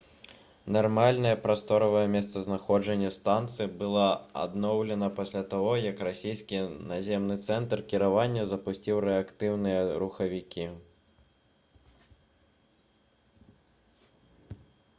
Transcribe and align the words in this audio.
нармальнае 0.75 1.31
прасторавае 1.41 2.05
месцазнаходжанне 2.13 3.09
станцыі 3.17 3.67
было 3.81 4.05
адноўлена 4.43 5.09
пасля 5.19 5.43
таго 5.51 5.75
як 5.83 6.01
расійскі 6.07 6.61
наземны 6.93 7.37
цэнтр 7.45 7.83
кіравання 7.93 8.47
запусціў 8.53 9.01
рэактыўныя 9.05 9.99
рухавікі 10.05 10.67